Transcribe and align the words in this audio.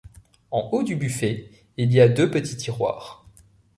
En 0.49 0.67
haut 0.71 0.81
du 0.81 0.95
buffet 0.95 1.47
il 1.77 1.93
y 1.93 2.01
a 2.01 2.07
deux 2.09 2.31
petits 2.31 2.57
tiroirs. 2.57 3.23